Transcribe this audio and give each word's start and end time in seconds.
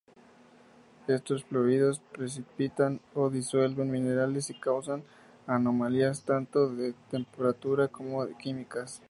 Estos 1.07 1.43
fluidos 1.43 1.99
precipitan 2.11 3.01
o 3.13 3.29
disuelven 3.29 3.91
minerales 3.91 4.49
y 4.49 4.59
causan 4.59 5.03
anomalías 5.45 6.23
tanto 6.23 6.69
de 6.73 6.95
temperatura 7.11 7.87
como 7.87 8.25
químicas. 8.39 8.99